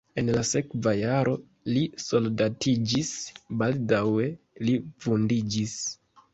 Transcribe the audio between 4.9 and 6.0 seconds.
vundiĝis.